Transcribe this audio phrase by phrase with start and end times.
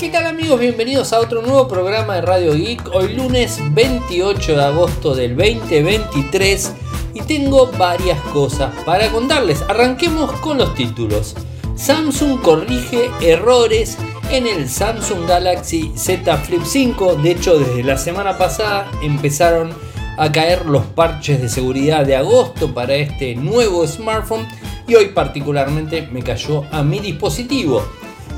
[0.00, 0.58] ¿Qué tal amigos?
[0.58, 2.88] Bienvenidos a otro nuevo programa de Radio Geek.
[2.94, 6.72] Hoy lunes 28 de agosto del 2023
[7.12, 9.60] y tengo varias cosas para contarles.
[9.68, 11.36] Arranquemos con los títulos.
[11.76, 13.98] Samsung corrige errores
[14.30, 17.16] en el Samsung Galaxy Z Flip 5.
[17.16, 19.74] De hecho, desde la semana pasada empezaron
[20.16, 24.48] a caer los parches de seguridad de agosto para este nuevo smartphone
[24.88, 27.84] y hoy particularmente me cayó a mi dispositivo.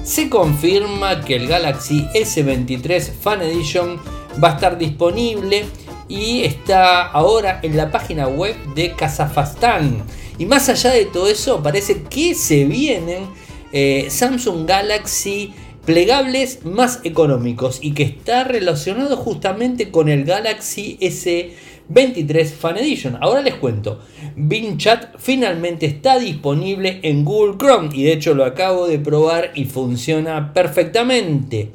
[0.04, 4.00] Se confirma que el Galaxy S23 Fan Edition
[4.42, 5.64] va a estar disponible
[6.08, 10.02] y está ahora en la página web de Kazajstán.
[10.38, 13.26] Y más allá de todo eso, parece que se vienen
[13.72, 21.52] eh, Samsung Galaxy plegables más económicos y que está relacionado justamente con el Galaxy S23
[21.94, 23.18] Fan Edition.
[23.20, 24.00] Ahora les cuento,
[24.36, 29.52] Bing Chat finalmente está disponible en Google Chrome y de hecho lo acabo de probar
[29.54, 31.70] y funciona perfectamente.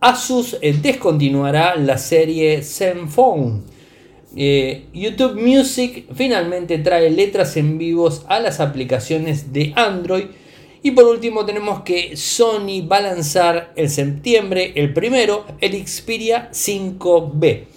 [0.00, 3.62] Asus eh, descontinuará la serie Zenfone.
[4.36, 10.24] Eh, YouTube Music finalmente trae letras en vivos a las aplicaciones de Android
[10.82, 16.50] y por último tenemos que Sony va a lanzar el septiembre, el primero, el Xperia
[16.52, 17.73] 5B.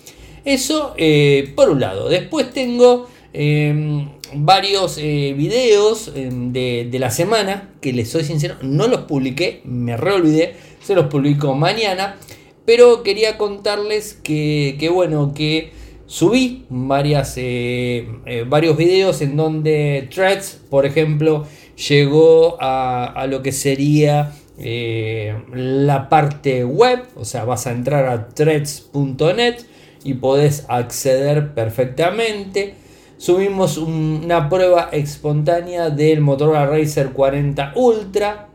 [0.48, 2.08] Eso eh, por un lado.
[2.08, 8.88] Después tengo em, varios eh, videos em, de, la semana que les soy sincero, no
[8.88, 12.16] los publiqué, me reolvidé, se los publico mañana.
[12.64, 15.74] Pero quería contarles que, que bueno, que
[16.06, 18.08] subí varias, eh,
[18.48, 21.46] varios videos en donde Threads, por ejemplo,
[21.90, 29.58] llegó a, lo que sería la parte web, o sea, vas a entrar a threads.net
[30.08, 32.76] y podés acceder perfectamente.
[33.18, 38.50] Subimos una prueba espontánea del Motorola Racer 40 Ultra.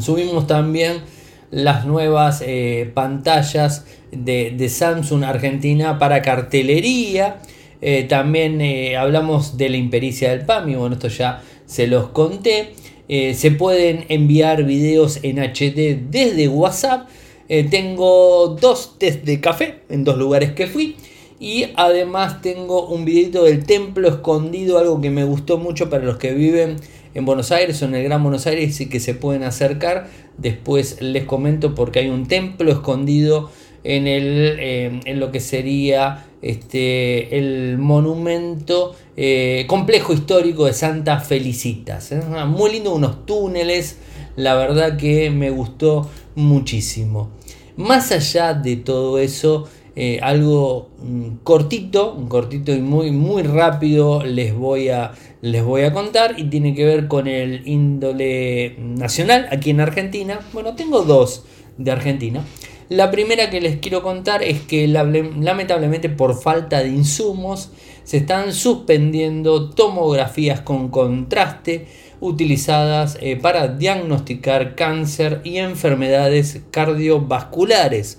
[0.00, 1.02] Subimos también
[1.50, 7.38] las nuevas eh, pantallas de, Samsung Argentina para cartelería.
[7.80, 8.60] Eh, también
[8.96, 10.76] hablamos de la impericia del PAMI.
[10.76, 12.72] Bueno, esto ya se los conté.
[13.08, 17.08] Eh, se pueden enviar videos en HD desde WhatsApp.
[17.48, 20.96] Eh, tengo dos test de café en dos lugares que fui.
[21.40, 26.16] Y además tengo un videito del templo escondido, algo que me gustó mucho para los
[26.16, 26.76] que viven
[27.14, 30.08] en Buenos Aires o en el Gran Buenos Aires y que se pueden acercar.
[30.36, 33.50] Después les comento porque hay un templo escondido
[33.84, 41.20] en, el, eh, en lo que sería este, el monumento eh, complejo histórico de Santa
[41.20, 42.12] Felicitas.
[42.12, 43.98] Ah, muy lindo, unos túneles,
[44.36, 47.37] la verdad que me gustó muchísimo.
[47.78, 49.68] Más allá de todo eso,
[50.20, 55.12] algo mm, cortito, cortito y muy, muy rápido les voy, a,
[55.42, 60.40] les voy a contar y tiene que ver con el índole nacional aquí en Argentina.
[60.52, 61.44] Bueno, tengo dos
[61.76, 62.44] de Argentina.
[62.88, 67.70] La primera que les quiero contar es que lamentablemente por falta de insumos
[68.08, 71.88] se están suspendiendo tomografías con contraste
[72.20, 78.18] utilizadas eh, para diagnosticar cáncer y enfermedades cardiovasculares.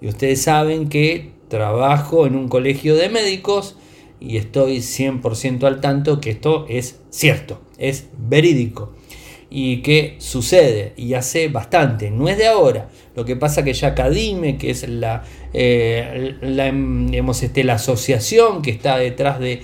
[0.00, 3.74] Y ustedes saben que trabajo en un colegio de médicos
[4.20, 8.92] y estoy 100% al tanto que esto es cierto, es verídico
[9.58, 12.90] y que sucede y hace bastante, no es de ahora.
[13.14, 15.24] Lo que pasa que ya Cadime, que es la,
[15.54, 16.34] eh,
[17.40, 19.62] este, la asociación que está detrás de,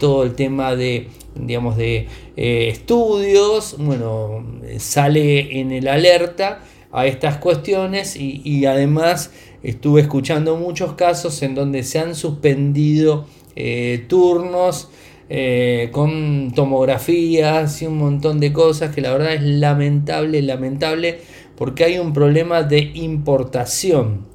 [0.00, 2.08] todo el tema de, digamos, de
[2.38, 4.42] eh, estudios, bueno,
[4.78, 9.32] sale en el alerta a estas cuestiones y, además
[9.62, 14.88] estuve escuchando muchos casos en donde se han suspendido eh, turnos
[15.28, 21.18] eh, con tomografías y un montón de cosas que la verdad es lamentable, lamentable,
[21.56, 24.26] porque hay un problema de importación.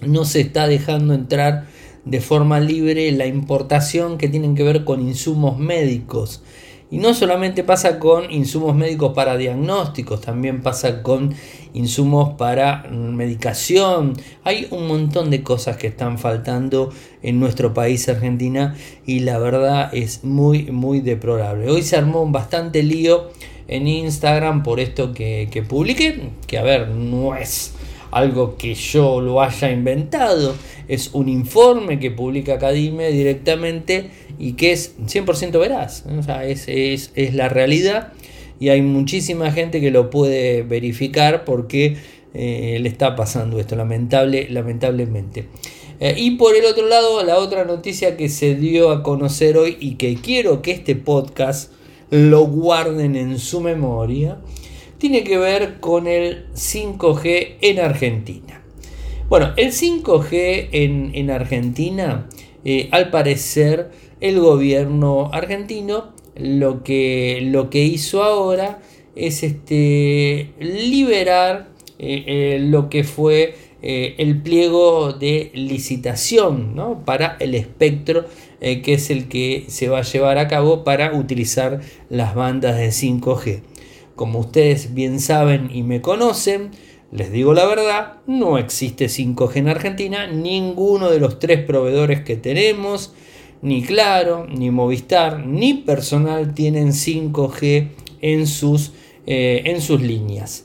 [0.00, 1.66] No se está dejando entrar
[2.04, 6.42] de forma libre la importación que tienen que ver con insumos médicos.
[6.92, 11.34] Y no solamente pasa con insumos médicos para diagnósticos, también pasa con
[11.72, 14.12] insumos para medicación.
[14.44, 16.92] Hay un montón de cosas que están faltando
[17.22, 21.70] en nuestro país, Argentina, y la verdad es muy, muy deplorable.
[21.70, 23.30] Hoy se armó un bastante lío
[23.68, 27.72] en Instagram por esto que, que publiqué, que a ver, no es
[28.10, 30.54] algo que yo lo haya inventado,
[30.86, 37.34] es un informe que publica Acadime directamente y que es 100% veraz, sea, es, es,
[37.34, 38.12] la realidad
[38.58, 41.96] y hay muchísima gente que lo puede verificar porque
[42.34, 45.48] eh, le está pasando esto, lamentable, lamentablemente.
[46.00, 49.76] Eh, y por el otro lado, la otra noticia que se dio a conocer hoy
[49.80, 51.72] y que quiero que este podcast
[52.10, 54.38] lo guarden en su memoria
[54.98, 58.62] tiene que ver con el 5G en Argentina.
[59.28, 62.28] Bueno, el 5G en, Argentina,
[62.64, 63.90] eh, al parecer,
[64.22, 68.80] el gobierno argentino lo que, lo que hizo ahora
[69.14, 73.54] es este, liberar eh, eh, lo que fue
[73.84, 78.26] el pliego de licitación para el espectro
[78.60, 82.90] que es el que se va a llevar a cabo para utilizar las bandas de
[82.90, 83.62] 5G.
[84.14, 86.70] Como ustedes bien saben y me conocen,
[87.10, 92.36] les digo la verdad, no existe 5G en Argentina, ninguno de los tres proveedores que
[92.36, 93.14] tenemos,
[93.62, 97.88] ni Claro, ni Movistar, ni Personal tienen 5G
[98.20, 98.92] en sus,
[99.26, 100.64] eh, en sus líneas.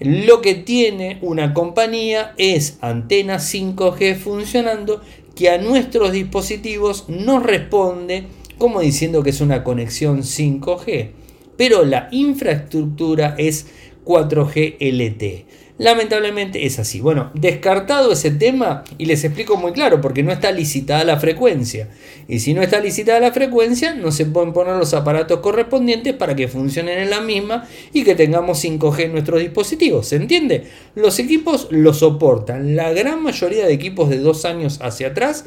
[0.00, 5.00] Lo que tiene una compañía es antena 5G funcionando
[5.34, 8.24] que a nuestros dispositivos nos responde
[8.58, 11.24] como diciendo que es una conexión 5G
[11.56, 13.66] pero la infraestructura es
[14.04, 15.46] 4G LTE.
[15.76, 17.00] Lamentablemente es así.
[17.00, 21.88] Bueno, descartado ese tema y les explico muy claro, porque no está licitada la frecuencia.
[22.28, 26.36] Y si no está licitada la frecuencia, no se pueden poner los aparatos correspondientes para
[26.36, 30.06] que funcionen en la misma y que tengamos 5G en nuestros dispositivos.
[30.06, 30.68] ¿Se entiende?
[30.94, 32.76] Los equipos lo soportan.
[32.76, 35.44] La gran mayoría de equipos de dos años hacia atrás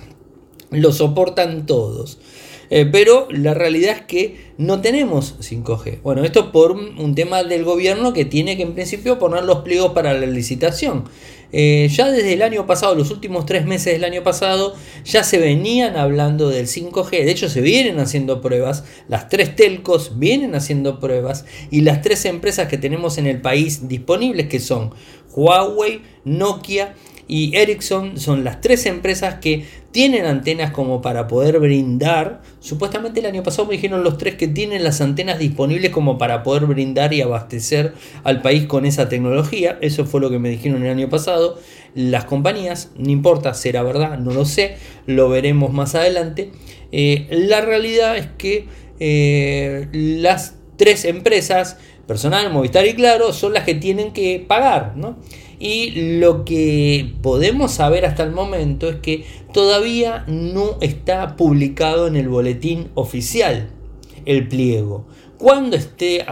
[0.71, 2.19] lo soportan todos.
[2.69, 6.01] Eh, pero la realidad es que no tenemos 5G.
[6.01, 9.93] Bueno, esto por un, tema del gobierno que tiene que en principio poner los pliegos
[9.93, 11.05] para la licitación.
[11.53, 14.75] Eh, ya desde el año pasado, los últimos tres meses del año pasado,
[15.05, 17.09] ya se venían hablando del 5G.
[17.09, 18.83] De hecho, se vienen haciendo pruebas.
[19.07, 21.45] Las tres telcos vienen haciendo pruebas.
[21.71, 24.91] Y las tres empresas que tenemos en el país disponibles, que son
[25.33, 26.95] Huawei, Nokia
[27.27, 32.41] y Ericsson son las tres empresas que tienen antenas como para poder brindar.
[32.59, 36.43] Supuestamente el año pasado me dijeron los tres que tienen las antenas disponibles como para
[36.43, 37.93] poder brindar y abastecer
[38.23, 39.77] al país con esa tecnología.
[39.81, 41.59] Eso fue lo que me dijeron el año pasado.
[41.95, 46.51] Las compañías, no importa, será verdad, no lo sé, lo veremos más adelante.
[46.91, 48.67] Eh, la realidad es que
[48.99, 51.77] eh, las tres empresas,
[52.07, 55.17] personal, Movistar y Claro, son las que tienen que pagar, ¿no?
[55.59, 62.15] Y lo que podemos saber hasta el momento es que todavía no está publicado en
[62.15, 63.69] el boletín oficial
[64.25, 65.05] el pliego.
[65.37, 66.25] Cuando esté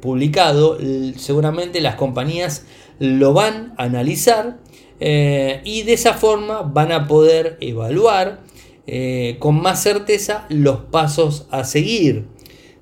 [0.00, 0.78] publicado,
[1.16, 2.66] seguramente las compañías
[2.98, 4.58] lo van a analizar
[5.00, 8.40] eh, y de esa forma van a poder evaluar
[8.86, 12.26] eh, con más certeza los pasos a seguir.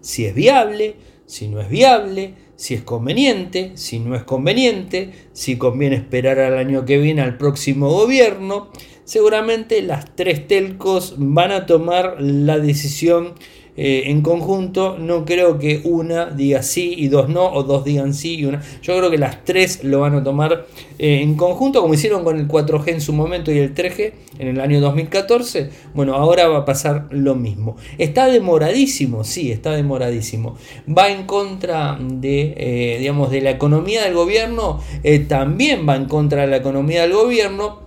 [0.01, 0.97] Si es viable,
[1.33, 6.59] si no es viable, si es conveniente, si no es conveniente, si conviene esperar al
[6.59, 8.69] año que viene al próximo gobierno.
[9.05, 13.33] Seguramente las tres telcos van a tomar la decisión
[13.75, 18.13] eh, en conjunto, no creo que una diga sí y dos no, o dos digan
[18.13, 18.63] sí y una.
[18.83, 20.67] Yo creo que las tres lo van a tomar
[20.99, 24.49] eh, en conjunto, como hicieron con el 4G en su momento y el 3G en
[24.49, 25.71] el año 2014.
[25.95, 27.77] Bueno, ahora va a pasar lo mismo.
[27.97, 30.57] Está demoradísimo, sí, está demoradísimo.
[30.87, 34.81] Va en contra de, eh, digamos, de la economía del gobierno,
[35.29, 37.82] también va en contra de la economía del gobierno.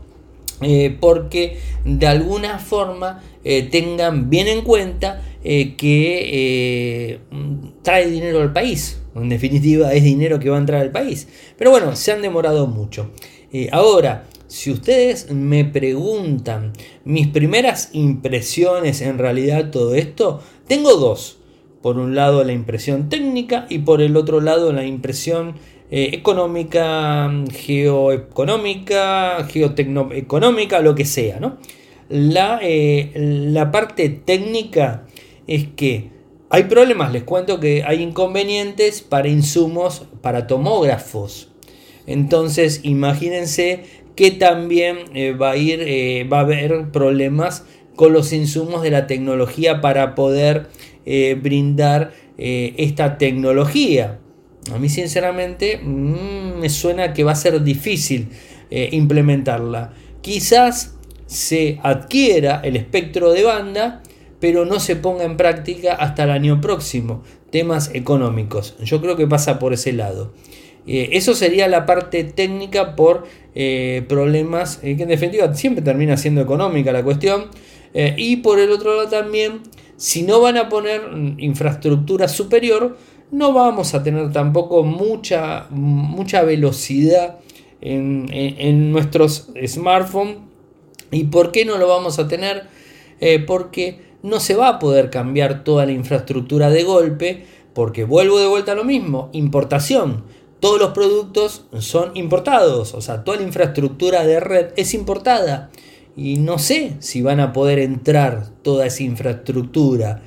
[0.99, 6.21] Porque de alguna forma tengan bien en cuenta eh, que
[7.11, 7.19] eh,
[7.83, 8.99] trae dinero al país.
[9.13, 11.27] En definitiva, es dinero que va a entrar al país.
[11.55, 13.11] Pero bueno, se han demorado mucho.
[13.53, 21.37] Eh, ahora, si ustedes me preguntan mis primeras impresiones en realidad todo esto, tengo dos.
[21.83, 25.53] Por un lado la impresión técnica y por el otro lado la impresión
[25.91, 31.39] económica, geoeconómica, geotecnoeconómica, lo que sea.
[31.39, 31.57] ¿no?
[32.09, 35.05] La, la parte técnica
[35.47, 36.09] es que
[36.49, 41.49] hay problemas, les cuento que hay inconvenientes para insumos para tomógrafos.
[42.07, 43.83] Entonces, imagínense
[44.15, 47.65] que también eh, va a ir, eh, va a haber problemas
[47.95, 50.67] con los insumos de la tecnología para poder
[51.05, 54.19] eh, brindar esta tecnología.
[54.73, 58.29] A mí sinceramente mm, me suena que va a ser difícil
[58.69, 59.93] implementarla.
[60.21, 60.95] Quizás
[61.27, 64.01] se adquiera el espectro de banda
[64.39, 67.23] pero no se ponga en práctica hasta el año próximo.
[67.49, 68.75] Temas económicos.
[68.83, 70.33] Yo creo que pasa por ese lado.
[70.85, 73.23] Eh, eso sería la parte técnica por
[73.55, 77.45] eh, problemas eh, que en definitiva siempre termina siendo económica la cuestión.
[77.95, 79.61] y por el otro lado también,
[79.95, 81.01] si no van a poner
[81.37, 82.97] infraestructura superior,
[83.31, 87.39] no vamos a tener tampoco mucha, mucha velocidad
[87.81, 90.37] en, en nuestros smartphones.
[91.11, 92.73] ¿Y por qué no lo vamos a tener?
[93.47, 98.47] porque no se va a poder cambiar toda la infraestructura de golpe, porque vuelvo de
[98.47, 100.23] vuelta a lo mismo, importación.
[100.59, 105.69] todos los productos son importados, o sea, toda la infraestructura de red es importada.
[106.17, 110.23] Y no sé si van a poder entrar toda esa infraestructura.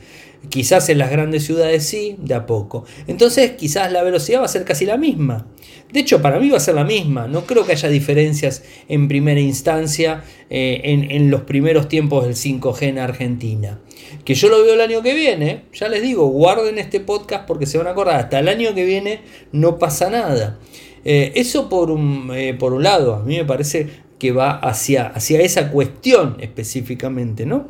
[0.49, 2.85] Quizás en las grandes ciudades sí, de a poco.
[3.07, 5.47] Entonces quizás la velocidad va a ser casi la misma.
[5.93, 7.29] De hecho, para mí va a ser la misma.
[7.29, 12.83] No creo que haya diferencias en primera instancia eh, en, los primeros tiempos del 5G
[12.83, 13.81] en Argentina.
[14.25, 15.65] Que yo lo veo el año que viene.
[15.73, 18.21] Ya les digo, guarden este podcast porque se van a acordar.
[18.21, 19.21] Hasta el año que viene
[19.53, 20.59] no pasa nada.
[21.05, 25.07] Eh, eso por un, eh, por un lado, a mí me parece que va hacia,
[25.07, 27.69] hacia esa cuestión específicamente, ¿no?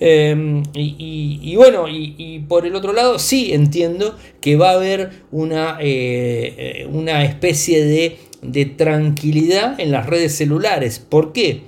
[0.00, 5.78] Em, y, bueno, y, por el otro lado, sí entiendo que va a haber una,
[5.80, 11.00] eh, una especie de, de, tranquilidad en las redes celulares.
[11.00, 11.62] ¿Por qué?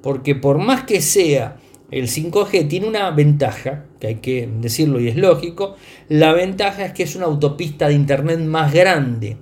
[0.00, 1.56] Porque por más que sea
[1.90, 5.76] el 5G, tiene una ventaja, que hay que decirlo y es lógico,
[6.08, 9.36] la ventaja es que es una autopista de Internet más grande.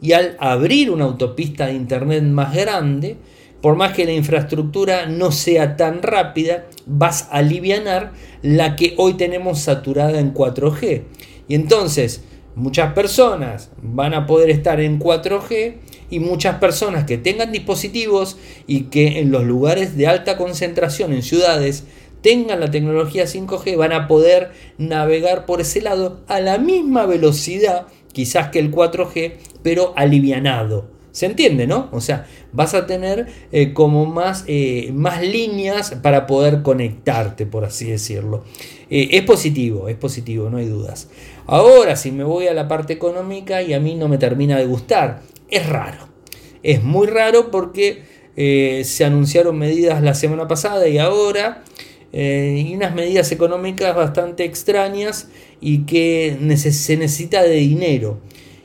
[0.00, 3.16] Y al abrir una autopista de Internet más grande,
[3.60, 8.12] por más que la infraestructura no sea tan rápida, vas a aliviar
[8.42, 11.02] la que hoy tenemos saturada en 4G.
[11.48, 12.22] Y entonces
[12.54, 15.74] muchas personas van a poder estar en 4G
[16.10, 18.36] y muchas personas que tengan dispositivos
[18.66, 21.84] y que en los lugares de alta concentración en ciudades
[22.22, 27.86] tengan la tecnología 5G van a poder navegar por ese lado a la misma velocidad
[28.12, 30.97] quizás que el 4G pero alivianado.
[31.18, 31.88] ¿Se entiende, no?
[31.90, 37.64] O sea, vas a tener eh, como más, eh, más líneas para poder conectarte, por
[37.64, 38.44] así decirlo.
[38.88, 41.10] Eh, es positivo, es positivo, no hay dudas.
[41.46, 44.66] Ahora, si me voy a la parte económica y a mí no me termina de
[44.66, 46.06] gustar, es raro.
[46.62, 48.04] Es muy raro porque
[48.84, 51.64] se anunciaron medidas la semana pasada y ahora,
[52.12, 58.20] y unas medidas económicas bastante extrañas y que se necesita de dinero.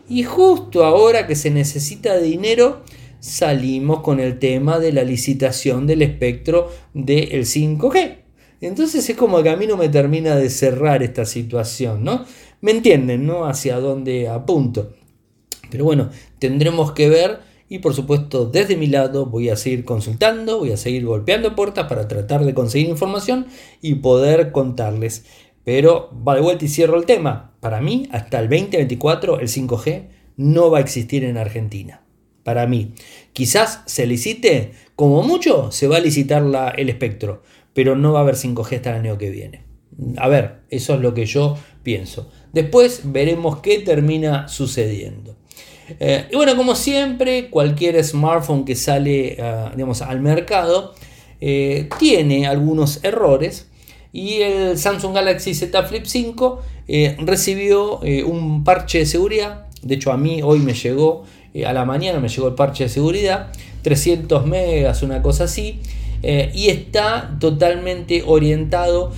[0.08, 2.84] Y justo ahora que se necesita dinero,
[3.20, 8.18] salimos con el tema de la licitación del espectro del 5G.
[8.60, 12.26] Entonces es como que a mí no me termina de cerrar esta situación, ¿no?
[12.62, 13.46] ¿Me entienden, no?
[13.46, 14.94] Hacia dónde apunto.
[15.70, 20.60] Pero bueno, tendremos que ver y por supuesto desde mi lado voy a seguir consultando,
[20.60, 23.48] voy a seguir golpeando puertas para tratar de conseguir información
[23.82, 25.26] y poder contarles.
[25.64, 27.54] Pero va de vuelta y cierro el tema.
[27.60, 32.02] Para mí, hasta el 2024, el 5G no va a existir en Argentina.
[32.44, 32.94] Para mí.
[33.32, 36.44] Quizás se licite, como mucho, se va a licitar
[36.78, 37.42] el espectro,
[37.74, 39.64] pero no va a haber 5G hasta el año que viene.
[40.18, 42.30] A ver, eso es lo que yo pienso.
[42.52, 45.38] Después veremos qué termina sucediendo.
[46.00, 50.96] Eh, y bueno, como siempre, cualquier smartphone que sale ah, digamos, al mercado
[51.42, 53.70] eh, tiene algunos errores
[54.14, 59.66] y el Samsung Galaxy Z Flip 5 eh, recibió eh, un parche de seguridad.
[59.82, 61.24] De hecho, a mí hoy me llegó,
[61.56, 63.52] eh, a la mañana me llegó el parche de seguridad,
[63.82, 65.82] 300 megas, una cosa así.
[66.54, 69.12] y está totalmente orientado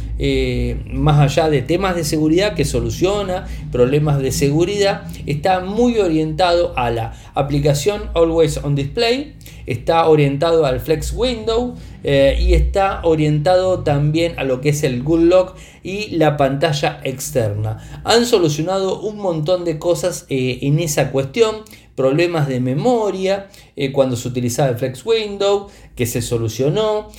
[0.91, 6.89] más allá de temas de seguridad que soluciona problemas de seguridad está muy orientado a
[6.89, 9.35] la aplicación Always on Display
[9.67, 11.75] está orientado al Flex Window
[12.07, 17.01] eh, y está orientado también a lo que es el Good Lock y la pantalla
[17.03, 18.01] externa.
[18.03, 21.63] Han solucionado un montón de cosas eh, en esa cuestión.
[21.95, 27.09] Problemas de memoria eh, cuando se utilizaba el Flex Window, que se solucionó,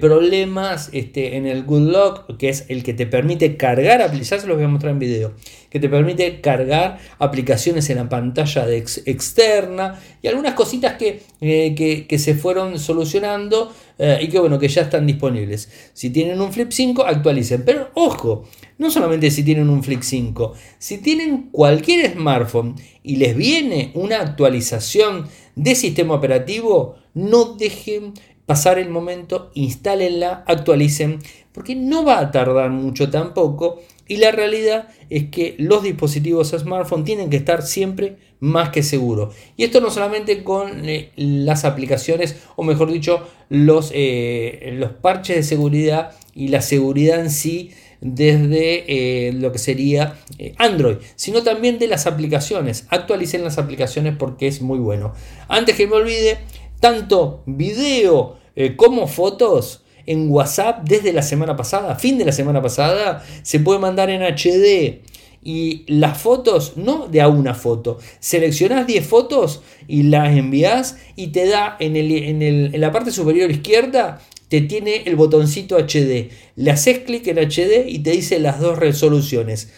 [0.00, 4.46] problemas este, en el Good Lock, que es el que te permite cargar, ya se
[4.46, 5.32] los voy a mostrar en video,
[5.70, 12.34] que te permite cargar aplicaciones en la pantalla externa y algunas cositas que, que, se
[12.34, 15.70] fueron solucionando eh, y que bueno, que ya están disponibles.
[15.94, 17.64] Si tienen un Flip 5, actualicen.
[17.64, 18.44] Pero ojo,
[18.78, 24.20] no solamente si tienen un Flip 5, si tienen cualquier smartphone y les viene una
[24.20, 28.14] actualización de sistema operativo, no dejen
[28.46, 31.20] pasar el momento, instálenla, actualicen,
[31.52, 37.04] porque no va a tardar mucho tampoco y la realidad es que los dispositivos smartphone
[37.04, 39.32] tienen que estar siempre más que seguros.
[39.56, 45.36] Y esto no solamente con eh, las aplicaciones, o mejor dicho, los, eh, los parches
[45.36, 50.16] de seguridad y la seguridad en sí desde eh, lo que sería
[50.58, 52.86] Android, sino también de las aplicaciones.
[52.88, 55.12] Actualicen las aplicaciones porque es muy bueno.
[55.46, 56.38] Antes que me olvide,
[56.80, 58.38] tanto video
[58.76, 63.78] como fotos en WhatsApp desde la semana pasada, fin de la semana pasada, se puede
[63.78, 65.02] mandar en HD.
[65.42, 71.28] Y las fotos, no de a una foto, seleccionas 10 fotos y las envías y
[71.28, 75.78] te da en, el, en, el, en la parte superior izquierda, te tiene el botoncito
[75.78, 76.28] HD.
[76.56, 79.70] Le haces clic en HD y te dice las dos resoluciones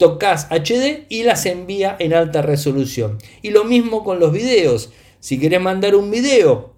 [0.00, 3.18] tocas HD y las envía en alta resolución.
[3.42, 4.90] Y lo mismo con los videos.
[5.20, 6.72] Si querés mandar un video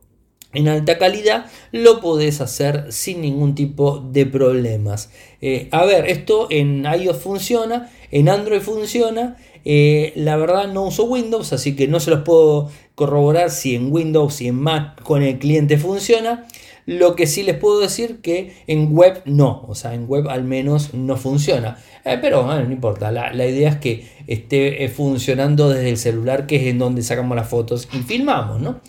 [0.54, 5.11] en alta calidad, lo podés hacer sin ningún tipo de problemas.
[5.40, 9.37] Eh, a ver, esto en iOS funciona, en Android funciona.
[9.64, 13.92] Eh, la verdad no uso Windows, así que no se los puedo corroborar si en
[13.92, 16.47] Windows y en Mac con el cliente funciona.
[16.85, 20.42] Lo que sí les puedo decir que en web no, o sea, en web al
[20.42, 21.78] menos no funciona.
[22.04, 26.62] Eh, pero no importa, la, idea es que esté funcionando desde el celular, que es
[26.64, 28.80] en donde sacamos las fotos y filmamos, ¿no?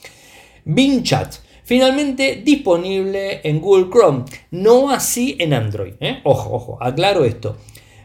[0.65, 1.36] Bing Chat.
[1.63, 5.93] Finalmente disponible en Google Chrome, no así en Android.
[6.01, 6.20] ¿eh?
[6.24, 7.55] Ojo, ojo, aclaro esto.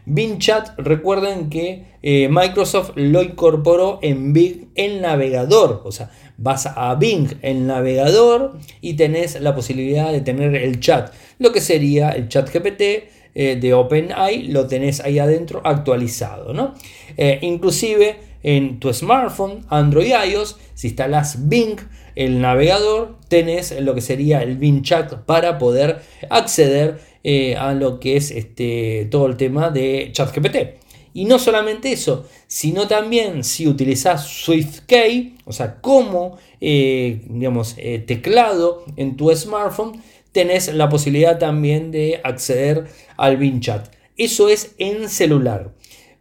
[0.05, 5.81] Bing Chat, recuerden que eh, Microsoft lo incorporó en Bing el navegador.
[5.83, 11.13] O sea, vas a Bing el navegador y tenés la posibilidad de tener el chat.
[11.37, 12.81] Lo que sería el chat GPT
[13.35, 16.53] eh, de OpenAI, lo tenés ahí adentro actualizado.
[16.53, 16.75] ¿no?
[17.41, 21.77] inclusive en tu smartphone, Android iOS, si instalas Bing,
[22.15, 27.99] el navegador, tenés lo que sería el Bing Chat para poder acceder eh, a lo
[27.99, 30.57] que es este, todo el tema de ChatGPT.
[31.13, 37.99] Y no solamente eso, sino también si utilizas SwiftKey, o sea, como eh, digamos, eh,
[37.99, 43.87] teclado en tu smartphone, tenés la posibilidad también de acceder al Bing Chat.
[44.17, 45.71] Eso es en celular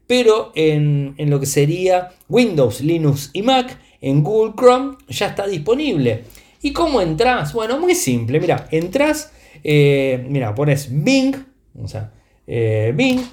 [0.09, 6.25] pero en, lo que sería Windows, Linux y Mac, en Google Chrome ya está disponible.
[6.63, 7.53] ¿Y cómo entras?
[7.53, 9.31] Bueno, muy simple, mira, entras,
[9.63, 11.37] eh, mira, pones Bing,
[11.81, 12.11] o sea,
[12.47, 13.31] eh, bing.com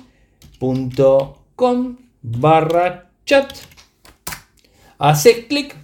[2.21, 3.53] barra chat,
[4.97, 5.75] haces clic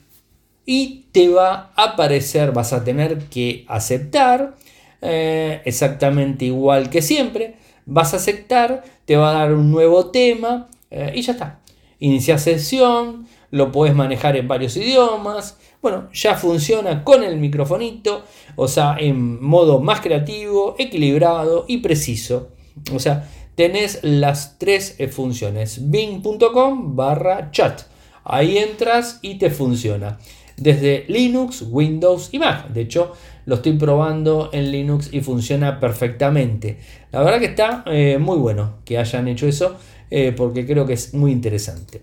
[0.66, 4.56] y te va a aparecer, vas a tener que aceptar,
[5.02, 7.56] eh, exactamente igual que siempre,
[7.86, 11.60] vas a aceptar, te va a dar un nuevo tema, eh, y ya está.
[12.00, 15.58] Inicia sesión, lo puedes manejar en varios idiomas.
[15.82, 18.24] Bueno, ya funciona con el microfonito,
[18.56, 22.50] o sea, en modo más creativo, equilibrado y preciso.
[22.94, 25.90] O sea, tenés las tres eh, funciones.
[25.90, 27.82] Bing.com barra chat.
[28.24, 30.20] Ahí entras y te funciona.
[30.58, 32.68] Desde Linux, Windows y Mac.
[32.70, 33.14] De hecho,
[33.46, 36.78] lo estoy probando en Linux y funciona perfectamente.
[37.12, 39.78] La verdad que está eh, muy bueno que hayan hecho eso.
[40.14, 42.02] Eh, porque creo que es muy interesante.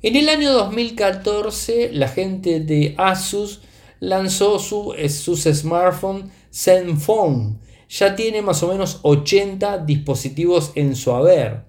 [0.00, 3.62] En el año 2014 la gente de Asus
[3.98, 7.56] lanzó su, eh, sus smartphones Zenfone.
[7.88, 11.64] Ya tiene más o menos 80 dispositivos en su haber.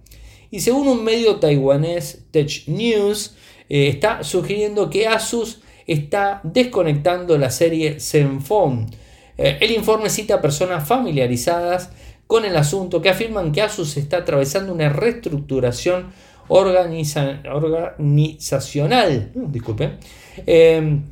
[0.51, 3.35] Y según un medio taiwanés Tech News,
[3.67, 8.87] eh, está sugiriendo que Asus está desconectando la serie Zenfone.
[9.37, 11.91] el informe cita personas familiarizadas
[12.27, 16.11] con el asunto que afirman que Asus está atravesando una reestructuración
[16.49, 19.31] organizacional.
[19.33, 19.97] Mm, disculpen.
[20.45, 21.03] Em,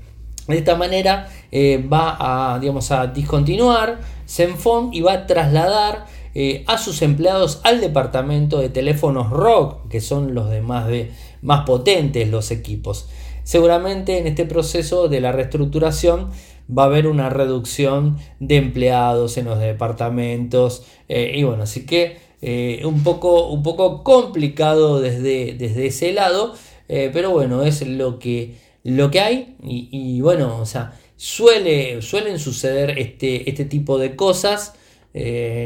[0.47, 6.63] de esta manera eh, va a, digamos, a discontinuar Zenfone y va a trasladar eh,
[6.67, 12.29] a sus empleados al departamento de teléfonos ROG, que son los demás de, más potentes
[12.29, 13.07] los equipos.
[13.43, 16.31] Seguramente en este proceso de la reestructuración
[16.69, 22.17] va a haber una reducción de empleados en los departamentos eh, y bueno, así que
[22.41, 26.53] eh, un, poco, un poco complicado desde, desde ese lado,
[26.87, 32.39] eh, pero bueno, es lo que, lo que hay y, bueno, o sea, suele, suelen
[32.39, 34.73] suceder este, este tipo de cosas,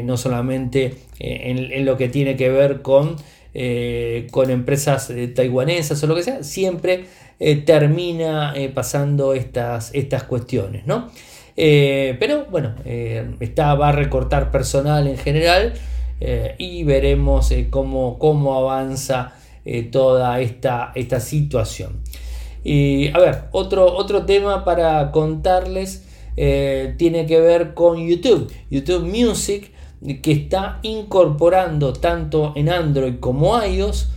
[0.04, 3.16] no solamente en, lo que tiene que ver con,
[4.30, 7.06] con empresas taiwanesas o lo que sea, siempre
[7.42, 11.08] eh, termina eh, pasando estas, estas cuestiones, ¿no?
[11.56, 15.72] Eh, pero bueno, está, va a recortar personal en general
[16.58, 19.32] y veremos cómo, cómo, avanza
[19.90, 22.02] toda esta, esta situación.
[22.62, 26.04] Y a ver, otro, otro tema para contarles
[26.36, 28.50] tiene que ver con YouTube.
[28.70, 29.72] YouTube Music
[30.22, 34.10] que está incorporando tanto en Android como iOS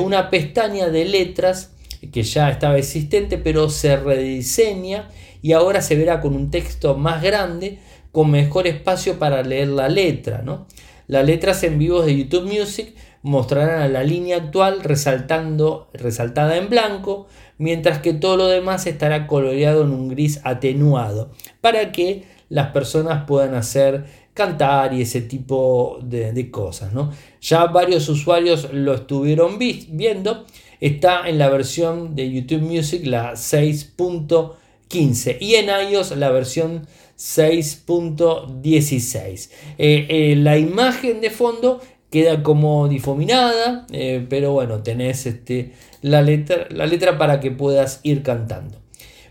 [0.00, 1.72] una pestaña de letras
[2.06, 5.08] que ya estaba existente, pero se rediseña
[5.42, 7.78] y ahora se verá con un texto más grande,
[8.12, 10.42] con mejor espacio para leer la letra.
[10.42, 10.66] ¿no?
[11.06, 17.26] Las letras en vivo de YouTube Music mostrarán la línea actual resaltando, resaltada en blanco,
[17.58, 23.24] mientras que todo lo demás estará coloreado en un gris atenuado, para que las personas
[23.26, 26.92] puedan hacer cantar y ese tipo de, cosas.
[26.92, 27.10] ¿no?
[27.40, 30.46] Ya varios usuarios lo estuvieron viendo
[30.80, 36.86] está en la versión de YouTube Music la 6.15 y en iOS la versión
[37.18, 39.50] 6.16.
[39.78, 46.22] Eh, eh, la imagen de fondo queda como difuminada, eh, pero bueno, tenés este, la,
[46.22, 48.80] letra, la letra para que puedas ir cantando.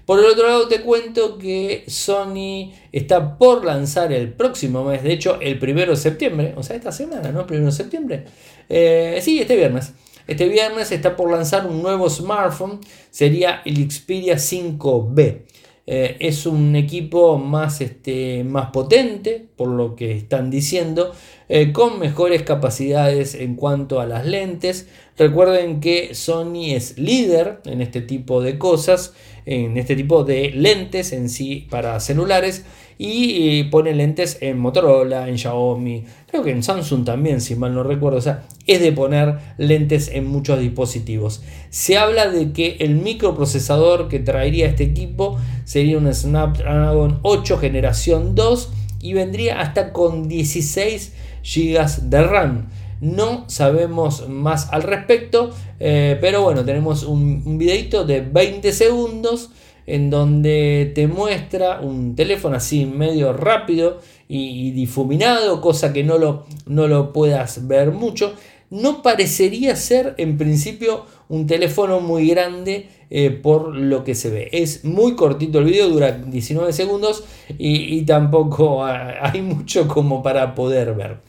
[0.06, 5.12] Por el otro lado te cuento que Sony está por lanzar el próximo mes, de
[5.12, 7.46] hecho el primero de septiembre, o sea, esta semana, ¿no?
[7.46, 8.24] Primero de septiembre.
[8.70, 9.92] Sí, este viernes.
[10.28, 15.44] Este viernes está por lanzar un nuevo smartphone, sería el Xperia 5B.
[15.90, 21.14] Eh, es un equipo más, este, más potente, por lo que están diciendo,
[21.48, 24.90] eh, con mejores capacidades en cuanto a las lentes.
[25.18, 29.14] Recuerden que Sony es líder en este tipo de cosas
[29.48, 32.66] en este tipo de lentes en sí para celulares
[32.98, 37.84] y, pone lentes en Motorola, en Xiaomi, creo que en Samsung también, si mal no
[37.84, 41.44] recuerdo, o sea, es de poner lentes en muchos dispositivos.
[41.70, 48.36] Se habla de que el microprocesador que traería este equipo sería un Snapdragon 8 generación
[48.36, 52.70] 2 y vendría hasta con 16 GB de RAM.
[53.00, 59.52] No sabemos más al respecto, eh, pero bueno, tenemos un, videito de 20 segundos
[59.88, 66.46] en donde te muestra un teléfono así medio rápido y, difuminado, cosa que no lo,
[66.68, 68.34] no lo puedas ver mucho.
[68.70, 74.50] No parecería ser en principio un teléfono muy grande eh, por lo que se ve.
[74.52, 77.24] Es muy cortito el video, dura 19 segundos
[77.58, 81.22] y tampoco hay mucho como para poder ver.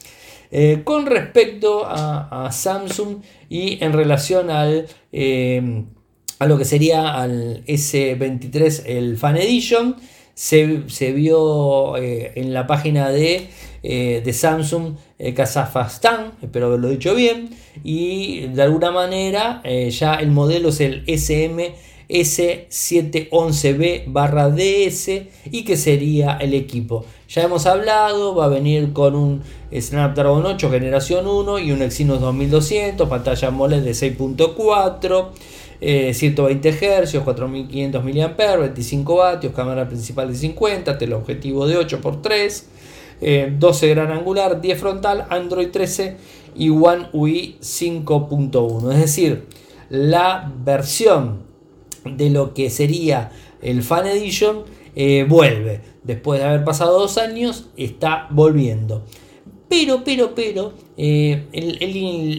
[0.51, 3.19] Eh, con respecto a, Samsung
[3.51, 5.85] y en relación al, eh,
[6.39, 9.97] a lo que sería al S23, el Fan Edition,
[10.35, 10.67] se,
[11.13, 13.49] vio eh, en la página de,
[13.83, 14.95] de Samsung
[15.35, 17.51] Kazajstán, espero haberlo dicho bien,
[17.83, 21.75] y de alguna manera ya el modelo es el SM
[22.09, 25.09] S711B barra DS
[25.51, 27.05] y que sería el equipo.
[27.29, 32.23] Ya hemos hablado, va a venir con un Snapdragon 8 generación 1 y un Exynos
[32.23, 35.29] 2200, pantalla AMOLED de 6.4.
[35.81, 42.65] 120 Hz, 4500 mAh, 25 vatios, cámara principal de 50, teleobjetivo de 8x3,
[43.59, 46.17] 12 eh, gran angular, 10 frontal, Android 13
[46.57, 48.93] y One UI 5.1.
[48.93, 49.47] Es decir,
[49.91, 51.43] la versión
[52.05, 53.31] de lo que sería
[53.63, 54.65] el Fan Edition
[54.95, 55.81] eh, vuelve.
[56.03, 59.05] Después de haber pasado dos años, está volviendo.
[59.69, 61.45] Pero, pero, pero, eh,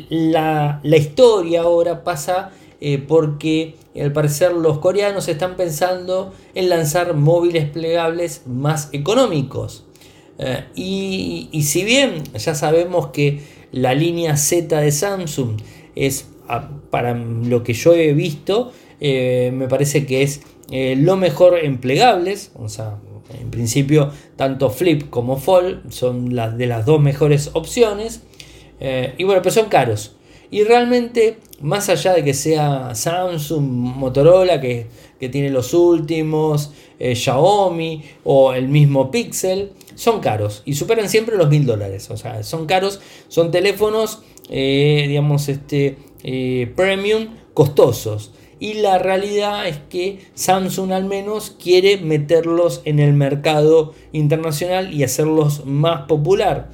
[0.10, 7.70] la, historia ahora pasa eh, porque al parecer los coreanos están pensando en lanzar móviles
[7.70, 9.86] plegables más económicos.
[10.74, 13.42] y, y, si bien ya sabemos que
[13.74, 15.58] la línea Z de Samsung
[15.96, 16.28] es,
[16.90, 21.80] para lo que yo he visto, eh, me parece que es eh, lo mejor en
[21.80, 22.98] plegables, o sea,
[23.40, 28.24] en principio tanto Flip como Fold son las de las dos mejores opciones,
[28.80, 30.16] eh, y bueno, pero son caros.
[30.52, 34.88] Y realmente, más allá de que sea Samsung, Motorola, que,
[35.20, 41.50] que tiene los últimos, Xiaomi o el mismo Pixel, son caros y superan siempre los
[41.50, 42.10] mil dólares.
[42.10, 45.98] O sea, son caros, son teléfonos, digamos, este,
[46.76, 53.94] premium costosos y la realidad es que Samsung al menos quiere meterlos en el mercado
[54.12, 56.70] internacional y hacerlos más popular.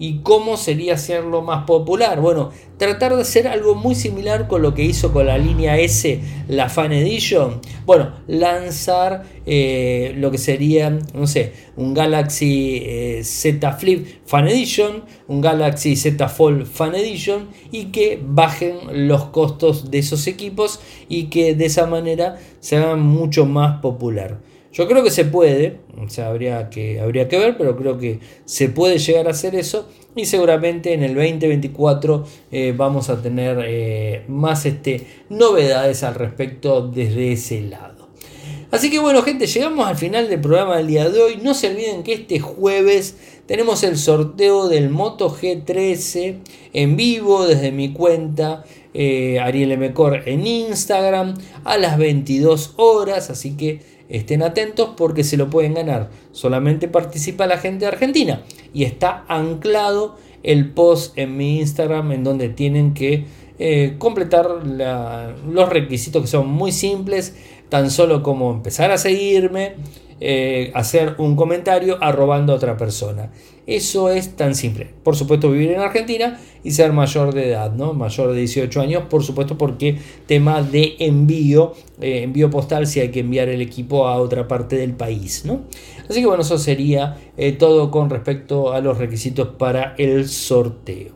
[0.00, 2.20] ¿Y cómo sería hacerlo más popular?
[2.20, 6.20] Bueno, tratar de hacer algo muy similar con lo que hizo con la línea S,
[6.46, 7.60] la Fan Edition.
[7.84, 15.02] Bueno, lanzar eh, lo que sería, no sé, un Galaxy eh, Z Flip Fan Edition,
[15.26, 21.24] un Galaxy Z Fold Fan Edition y que bajen los costos de esos equipos y
[21.24, 24.38] que de esa manera se hagan mucho más popular.
[24.78, 28.20] Yo creo que se puede, o sea, habría que, habría que ver, pero creo que
[28.44, 33.58] se puede llegar a hacer eso y seguramente en el 2024 eh, vamos a tener
[33.66, 38.06] eh, más este, novedades al respecto desde ese lado.
[38.70, 41.40] Así que bueno gente, llegamos al final del programa del día de hoy.
[41.42, 46.36] No se olviden que este jueves tenemos el sorteo del Moto G13
[46.72, 48.64] en vivo desde mi cuenta
[48.94, 53.28] eh, Ariel Mecor en Instagram a las 22 horas.
[53.30, 56.10] Así que Estén atentos porque se lo pueden ganar.
[56.32, 58.42] Solamente participa la gente de Argentina.
[58.72, 63.26] Y está anclado el post en mi Instagram en donde tienen que
[63.58, 67.36] eh, completar los requisitos que son muy simples.
[67.68, 69.74] Tan solo como empezar a seguirme
[70.20, 73.30] eh, hacer un comentario arrobando a otra persona.
[73.68, 74.88] Eso es tan simple.
[75.02, 77.92] Por supuesto, vivir en Argentina y ser mayor de edad, ¿no?
[77.92, 83.10] Mayor de 18 años, por supuesto, porque tema de envío, eh, envío postal si hay
[83.10, 85.66] que enviar el equipo a otra parte del país, ¿no?
[86.08, 91.12] Así que bueno, eso sería eh, todo con respecto a los requisitos para el sorteo.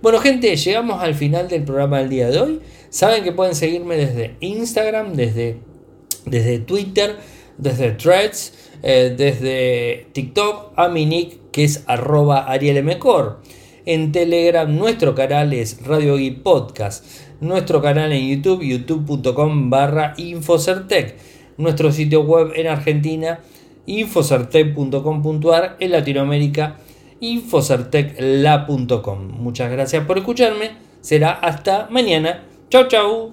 [0.00, 2.60] Bueno gente, llegamos al final del programa del día de hoy.
[2.88, 5.58] Saben que pueden seguirme desde Instagram, desde,
[6.24, 7.16] desde Twitter,
[7.62, 13.40] desde Threads, eh, desde TikTok a mi nick que es arroba arielmcor.
[13.84, 17.04] En Telegram nuestro canal es Radio Geek Podcast.
[17.40, 21.16] Nuestro canal en YouTube, youtube.com barra Infocertec.
[21.56, 23.40] Nuestro sitio web en Argentina,
[23.86, 25.76] infocertec.com.ar.
[25.80, 26.76] En Latinoamérica,
[27.20, 29.28] infocertecla.com.
[29.28, 30.70] Muchas gracias por escucharme.
[31.00, 32.44] Será hasta mañana.
[32.70, 33.32] Chau, chau.